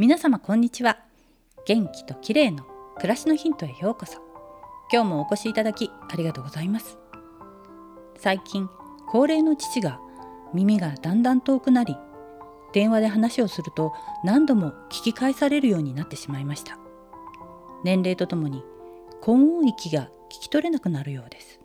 [0.00, 1.00] 皆様こんにちは。
[1.66, 2.64] 元気と綺麗の
[2.98, 4.20] 暮らしのヒントへようこそ。
[4.92, 6.98] 今日もお越しいただきありがとうございます。
[8.16, 8.70] 最近
[9.08, 9.98] 高齢の父が
[10.54, 11.96] 耳がだんだん遠くなり
[12.72, 16.78] 電話で話をすると何度も聞き返されるようになってしまいました。
[17.82, 18.62] 年齢とともに
[19.20, 21.58] 高音域が聞き取れなくなるようです。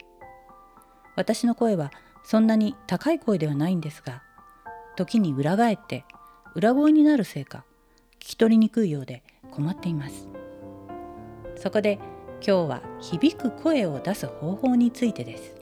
[1.14, 1.92] 私の声は
[2.24, 4.24] そんなに高い声ではないんですが
[4.96, 6.04] 時に裏返って
[6.56, 7.64] 裏声になるせいか
[8.24, 10.30] 聞き取りにくいようで困っています。
[11.56, 11.98] そこで
[12.36, 15.54] 今日は響く声を出す方法についてです。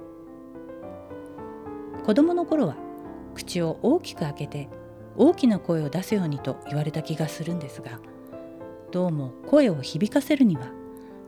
[2.06, 2.76] 子供の頃は
[3.34, 4.68] 口を大きく開けて
[5.16, 8.00] 大きな声を出すようにと言われた気がするんですが
[8.92, 10.70] どうも声を響かせるには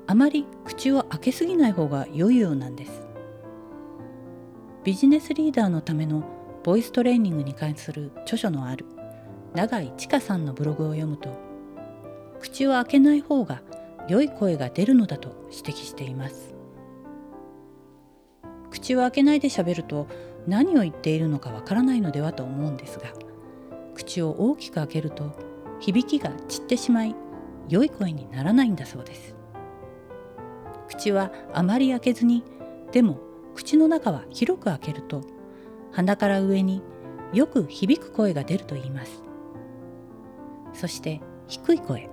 [0.06, 3.08] あまり口を開けすぎない方が良いようなんです。
[4.84, 6.22] ビジネスリーダーのための
[6.62, 8.86] ボイストレーニングに関する著書のある
[9.54, 11.30] 永井千佳さんのブログを読むと
[12.40, 13.62] 口を開けない方が
[14.08, 16.54] 良い声が出るのだと指摘しています。
[18.70, 20.08] 口を開けないで喋ると
[20.46, 23.06] 何を言っているのかわからないのではと思うんですが
[23.94, 25.32] 口を大きく開けると
[25.78, 27.14] 響きが散ってしまい
[27.68, 29.36] 良い声にならないんだそうです。
[30.88, 32.42] 口はあまり開けずに
[32.92, 33.18] でも
[33.54, 35.22] 口の中は広く開けると
[35.92, 36.82] 鼻から上に
[37.32, 39.22] よく響く声が出ると言います。
[40.74, 42.10] そして低い声。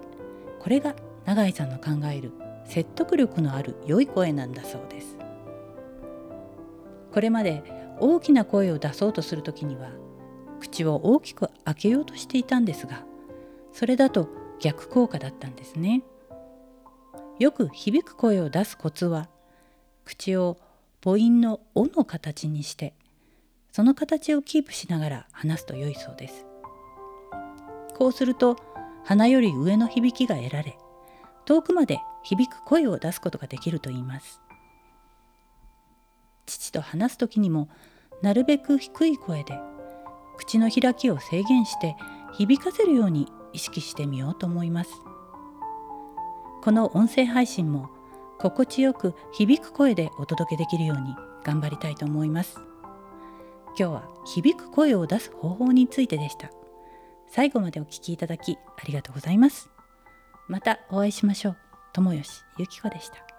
[0.60, 0.96] これが
[1.26, 2.32] 永井さんの考える
[2.66, 5.18] 説得力のある良い声なんだそうです。
[7.12, 7.64] これまで
[8.00, 9.90] 大きな声を出そうとする時には
[10.60, 13.04] 口を大きく開けようとしていたんですが
[13.74, 16.04] それだと逆効果だったんですね。
[17.40, 19.28] よく響く声を出すコツは
[20.06, 20.58] 口を
[21.04, 22.94] 母音の「お」の形にして
[23.72, 26.46] その形をキープしながら話すと良いそうです。
[27.98, 28.58] こうすると
[29.04, 30.78] 鼻より上の響きが得られ
[31.46, 34.42] 遠くまで響く声を出すことができると言います。
[36.46, 37.70] 父と話す時にも
[38.22, 39.60] なるべく低い声で
[40.38, 41.96] 口の開きを制限して
[42.34, 44.92] 響かせるように意識してみようと思います。
[46.62, 47.90] この音声配信も
[48.40, 52.60] 心地よく響く声でお届けできるように頑張りたいと思います。
[53.78, 56.52] 今日は響く声を出す方法についてでした。
[57.34, 59.70] 最後までお聴きいただきありがとうございます。
[60.50, 61.58] またお会いしましょう。
[61.94, 63.31] 友吉ゆき子でした。